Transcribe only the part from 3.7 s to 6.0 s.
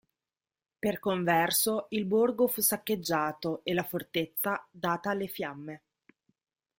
la fortezza data alle fiamme.